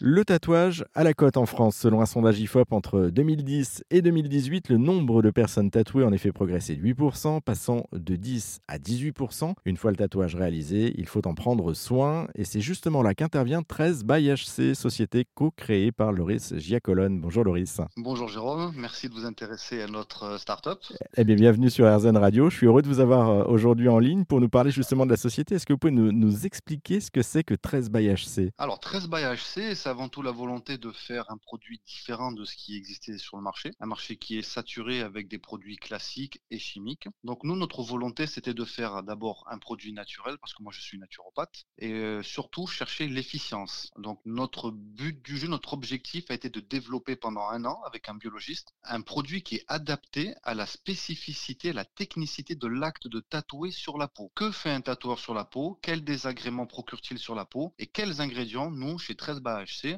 Le 0.00 0.24
tatouage 0.24 0.84
à 0.94 1.02
la 1.02 1.12
cote 1.12 1.36
en 1.36 1.44
France. 1.44 1.74
Selon 1.74 2.00
un 2.00 2.06
sondage 2.06 2.38
IFOP 2.38 2.72
entre 2.72 3.10
2010 3.12 3.82
et 3.90 4.00
2018, 4.00 4.68
le 4.68 4.76
nombre 4.76 5.22
de 5.22 5.30
personnes 5.30 5.72
tatouées 5.72 6.04
en 6.04 6.12
effet 6.12 6.30
progressé 6.30 6.76
de 6.76 6.86
8%, 6.86 7.40
passant 7.40 7.82
de 7.90 8.14
10 8.14 8.60
à 8.68 8.78
18%. 8.78 9.54
Une 9.64 9.76
fois 9.76 9.90
le 9.90 9.96
tatouage 9.96 10.36
réalisé, 10.36 10.94
il 10.96 11.06
faut 11.06 11.26
en 11.26 11.34
prendre 11.34 11.74
soin 11.74 12.28
et 12.36 12.44
c'est 12.44 12.60
justement 12.60 13.02
là 13.02 13.12
qu'intervient 13.14 13.62
13 13.64 14.04
by 14.04 14.32
HC, 14.32 14.76
société 14.76 15.26
co-créée 15.34 15.90
par 15.90 16.12
Loris 16.12 16.54
Giacolone. 16.56 17.20
Bonjour 17.20 17.42
Loris. 17.42 17.80
Bonjour 17.96 18.28
Jérôme, 18.28 18.72
merci 18.76 19.08
de 19.08 19.14
vous 19.14 19.26
intéresser 19.26 19.82
à 19.82 19.88
notre 19.88 20.22
euh, 20.22 20.38
start-up. 20.38 20.78
Eh 21.16 21.24
bien, 21.24 21.34
bienvenue 21.34 21.70
sur 21.70 21.92
RZN 21.92 22.18
Radio. 22.18 22.50
Je 22.50 22.56
suis 22.56 22.66
heureux 22.68 22.82
de 22.82 22.86
vous 22.86 23.00
avoir 23.00 23.30
euh, 23.30 23.44
aujourd'hui 23.48 23.88
en 23.88 23.98
ligne 23.98 24.24
pour 24.24 24.40
nous 24.40 24.48
parler 24.48 24.70
justement 24.70 25.06
de 25.06 25.10
la 25.10 25.16
société. 25.16 25.56
Est-ce 25.56 25.66
que 25.66 25.72
vous 25.72 25.78
pouvez 25.80 25.92
nous, 25.92 26.12
nous 26.12 26.46
expliquer 26.46 27.00
ce 27.00 27.10
que 27.10 27.22
c'est 27.22 27.42
que 27.42 27.54
13 27.54 27.90
by 27.90 28.14
HC 28.14 28.52
Alors 28.58 28.78
13 28.78 29.08
by 29.08 29.24
HC, 29.24 29.74
c'est 29.74 29.87
avant 29.88 30.08
tout 30.08 30.22
la 30.22 30.30
volonté 30.30 30.78
de 30.78 30.92
faire 30.92 31.30
un 31.30 31.38
produit 31.38 31.80
différent 31.86 32.32
de 32.32 32.44
ce 32.44 32.54
qui 32.56 32.76
existait 32.76 33.18
sur 33.18 33.36
le 33.36 33.42
marché, 33.42 33.72
un 33.80 33.86
marché 33.86 34.16
qui 34.16 34.38
est 34.38 34.42
saturé 34.42 35.00
avec 35.00 35.28
des 35.28 35.38
produits 35.38 35.76
classiques 35.76 36.40
et 36.50 36.58
chimiques. 36.58 37.08
Donc 37.24 37.44
nous, 37.44 37.56
notre 37.56 37.82
volonté, 37.82 38.26
c'était 38.26 38.54
de 38.54 38.64
faire 38.64 39.02
d'abord 39.02 39.44
un 39.50 39.58
produit 39.58 39.92
naturel, 39.92 40.38
parce 40.38 40.54
que 40.54 40.62
moi 40.62 40.72
je 40.74 40.80
suis 40.80 40.98
naturopathe, 40.98 41.64
et 41.78 41.92
euh, 41.92 42.22
surtout 42.22 42.66
chercher 42.66 43.08
l'efficience. 43.08 43.90
Donc 43.98 44.20
notre 44.24 44.70
but 44.70 45.22
du 45.22 45.38
jeu, 45.38 45.48
notre 45.48 45.72
objectif 45.72 46.30
a 46.30 46.34
été 46.34 46.50
de 46.50 46.60
développer 46.60 47.16
pendant 47.16 47.48
un 47.48 47.64
an 47.64 47.80
avec 47.84 48.08
un 48.08 48.14
biologiste 48.14 48.68
un 48.84 49.00
produit 49.00 49.42
qui 49.42 49.56
est 49.56 49.64
adapté 49.68 50.34
à 50.42 50.54
la 50.54 50.66
spécificité, 50.66 51.70
à 51.70 51.72
la 51.72 51.84
technicité 51.84 52.54
de 52.54 52.66
l'acte 52.66 53.08
de 53.08 53.20
tatouer 53.20 53.70
sur 53.70 53.98
la 53.98 54.08
peau. 54.08 54.30
Que 54.34 54.50
fait 54.50 54.70
un 54.70 54.80
tatoueur 54.80 55.18
sur 55.18 55.34
la 55.34 55.44
peau? 55.44 55.78
Quels 55.82 56.04
désagréments 56.04 56.66
procure-t-il 56.66 57.18
sur 57.18 57.34
la 57.34 57.44
peau? 57.44 57.74
Et 57.78 57.86
quels 57.86 58.20
ingrédients, 58.20 58.70
nous, 58.70 58.98
chez 58.98 59.14
13 59.14 59.40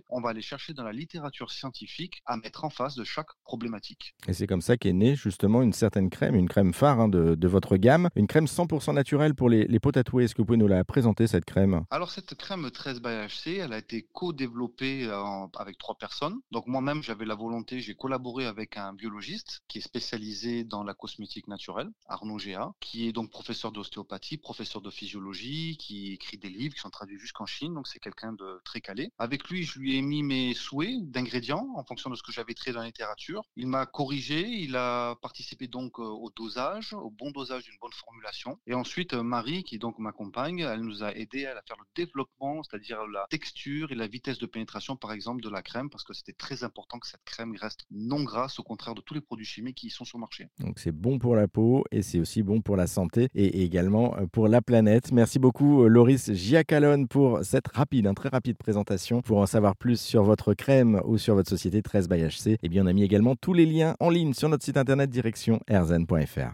On 0.09 0.21
va 0.21 0.31
aller 0.31 0.43
chercher 0.43 0.75
dans 0.75 0.85
la 0.85 0.93
littérature 0.93 1.51
scientifique 1.51 2.23
à 2.27 2.37
mettre 2.37 2.65
en 2.65 2.71
face 2.71 2.95
de 2.95 3.05
chaque 3.05 3.29
problématique. 3.45 4.15
Et 4.29 4.33
c'est 4.33 4.47
comme 4.47 4.61
ça 4.61 4.77
qu'est 4.77 4.93
née 4.93 5.17
justement 5.17 5.63
une 5.63 5.73
certaine 5.73 6.11
crème, 6.11 6.35
une 6.35 6.49
crème 6.49 6.73
phare 6.73 7.01
hein, 7.01 7.09
de, 7.09 7.49
votre 7.49 7.77
gamme, 7.77 8.09
une 8.15 8.27
crème 8.27 8.45
100% 8.45 8.95
naturelle 8.95 9.35
pour 9.35 9.49
les, 9.49 9.67
les 9.67 9.81
peaux 9.81 9.93
tatouées. 9.93 10.25
Est-ce 10.25 10.35
que 10.35 10.43
vous 10.43 10.47
pouvez 10.47 10.59
nous 10.59 10.69
la 10.69 10.85
présenter, 10.85 11.27
cette 11.27 11.45
crème? 11.45 11.85
Alors 11.91 12.11
cette 12.11 12.35
crème 12.35 12.71
13 12.71 13.01
by 13.01 13.27
HC, 13.27 13.59
elle 13.59 13.73
a 13.73 13.79
été 13.79 14.07
co-développée 14.13 15.07
euh, 15.07 15.47
avec 15.59 15.79
trois 15.79 15.97
personnes. 15.97 16.39
Donc 16.51 16.67
moi-même, 16.67 17.03
j'avais 17.03 17.25
la 17.25 17.35
volonté, 17.35 17.81
j'ai 17.81 17.95
collaboré 17.95 18.47
avec 18.47 18.77
un 18.77 18.93
biologiste 18.93 19.63
qui 19.69 19.79
est 19.79 19.83
spécialisé 19.83 20.65
dans 20.65 20.85
la 20.85 20.95
cosmétique 20.95 21.49
naturelle, 21.49 21.91
Arnaud 22.07 22.39
Géa, 22.39 22.73
qui 22.81 23.09
est 23.09 23.13
donc 23.13 23.31
professeur 23.31 23.73
d'ostéopathie, 23.73 24.39
professeur 24.39 24.83
de 24.83 24.91
physiologie, 24.91 25.77
qui 25.79 26.13
écrit 26.13 26.39
des 26.39 26.49
livres 26.49 26.75
qui 26.75 26.81
sont 26.81 26.91
traduits 26.91 27.19
jusqu'en 27.19 27.47
Chine, 27.47 27.75
donc 27.75 27.89
c'est 27.89 28.01
quelqu'un 28.01 28.33
de 28.33 28.61
très 28.65 28.81
calé. 28.81 29.13
Avec 29.19 29.49
lui, 29.49 29.65
je 29.71 29.79
lui 29.79 29.97
ai 29.97 30.03
mis 30.03 30.23
mes 30.23 30.55
souhaits 30.55 31.11
d'ingrédients 31.11 31.69
en 31.77 31.85
fonction 31.85 32.11
de 32.11 32.17
ce 32.17 32.23
que 32.23 32.33
j'avais 32.33 32.55
traité 32.55 32.73
dans 32.73 32.81
la 32.81 32.87
littérature. 32.87 33.45
Il 33.57 33.69
m'a 33.69 33.87
corrigé, 33.87 34.41
il 34.41 34.75
a 34.75 35.15
participé 35.23 35.69
donc 35.69 35.99
euh, 35.99 36.03
au 36.03 36.31
dosage, 36.35 36.93
au 36.93 37.11
bon 37.11 37.31
dosage 37.31 37.65
d'une 37.65 37.79
bonne 37.81 37.93
formulation. 37.93 38.59
Et 38.67 38.75
ensuite, 38.75 39.15
euh, 39.15 39.23
Marie, 39.23 39.63
qui 39.63 39.79
donc 39.79 39.99
m'accompagne, 39.99 40.61
elle 40.61 40.81
nous 40.81 41.05
a 41.05 41.15
aidé 41.15 41.47
à 41.47 41.53
faire 41.67 41.77
le 41.79 41.87
développement, 41.95 42.63
c'est-à-dire 42.63 43.07
la 43.07 43.27
texture 43.31 43.93
et 43.93 43.95
la 43.95 44.09
vitesse 44.09 44.39
de 44.39 44.47
pénétration, 44.47 44.97
par 44.97 45.13
exemple, 45.13 45.43
de 45.43 45.49
la 45.49 45.63
crème, 45.63 45.89
parce 45.89 46.03
que 46.03 46.15
c'était 46.15 46.33
très 46.33 46.65
important 46.65 46.99
que 46.99 47.07
cette 47.07 47.25
crème 47.25 47.55
reste 47.61 47.87
non 47.91 48.25
grasse, 48.25 48.59
au 48.59 48.65
contraire 48.65 48.95
de 48.95 49.01
tous 49.01 49.15
les 49.15 49.21
produits 49.21 49.47
chimiques 49.47 49.77
qui 49.77 49.91
sont 49.91 50.05
sur 50.05 50.19
le 50.19 50.23
marché. 50.23 50.49
Donc 50.59 50.79
c'est 50.79 50.93
bon 50.93 51.19
pour 51.19 51.37
la 51.37 51.47
peau 51.47 51.85
et 51.93 52.03
c'est 52.03 52.19
aussi 52.19 52.43
bon 52.43 52.61
pour 52.61 52.77
la 52.77 52.89
santé 52.89 53.29
et 53.35 53.63
également 53.63 54.17
euh, 54.17 54.27
pour 54.27 54.49
la 54.49 54.63
planète. 54.63 55.13
Merci 55.13 55.39
beaucoup, 55.39 55.85
Loris 55.87 56.33
Giacalone, 56.33 57.07
pour 57.07 57.45
cette 57.45 57.69
rapide, 57.69 58.09
un 58.09 58.15
très 58.15 58.31
rapide 58.31 58.57
présentation. 58.57 59.23
Pour 59.23 59.39
en 59.39 59.47
savoir 59.47 59.60
plus 59.79 60.01
sur 60.01 60.23
votre 60.23 60.55
crème 60.55 61.01
ou 61.05 61.19
sur 61.19 61.35
votre 61.35 61.49
société 61.49 61.83
13 61.83 62.09
by 62.09 62.23
HC, 62.23 62.59
et 62.63 62.69
bien 62.69 62.85
on 62.85 62.87
a 62.87 62.93
mis 62.93 63.05
également 63.05 63.37
tous 63.37 63.53
les 63.53 63.67
liens 63.67 63.95
en 64.01 64.11
ligne 64.11 64.35
sur 64.35 64.49
notre 64.49 64.65
site 64.65 64.77
internet 64.77 65.11
direction 65.11 65.61
rzn.fr. 65.71 66.49